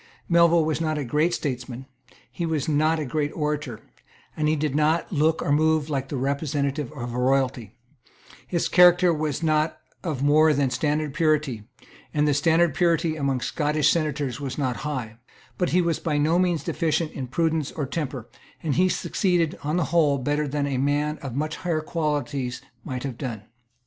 Melville 0.27 0.65
was 0.65 0.81
not 0.81 0.97
a 0.97 1.05
great 1.05 1.31
statesman; 1.31 1.85
he 2.31 2.43
was 2.43 2.67
not 2.67 2.97
a 2.97 3.05
great 3.05 3.31
orator; 3.35 3.81
he 4.35 4.55
did 4.55 4.73
not 4.73 5.11
look 5.13 5.43
or 5.43 5.51
move 5.51 5.91
like 5.91 6.09
the 6.09 6.17
representative 6.17 6.91
of 6.93 7.13
royalty; 7.13 7.75
his 8.47 8.67
character 8.67 9.13
was 9.13 9.43
not 9.43 9.77
of 10.03 10.23
more 10.23 10.53
than 10.55 10.71
standard 10.71 11.13
purity; 11.13 11.65
and 12.15 12.27
the 12.27 12.33
standard 12.33 12.71
of 12.71 12.75
purity 12.77 13.15
among 13.15 13.41
Scottish 13.41 13.91
senators 13.91 14.41
was 14.41 14.57
not 14.57 14.77
high; 14.77 15.19
but 15.59 15.69
he 15.69 15.83
was 15.83 15.99
by 15.99 16.17
no 16.17 16.39
means 16.39 16.63
deficient 16.63 17.11
in 17.11 17.27
prudence 17.27 17.71
or 17.71 17.85
temper; 17.85 18.27
and 18.63 18.73
he 18.77 18.89
succeeded, 18.89 19.55
on 19.63 19.77
the 19.77 19.83
whole, 19.93 20.17
better 20.17 20.47
than 20.47 20.65
a 20.65 20.79
man 20.79 21.19
of 21.19 21.35
much 21.35 21.57
higher 21.57 21.79
qualities 21.81 22.59
might 22.83 23.03
have 23.03 23.19
done. 23.19 23.43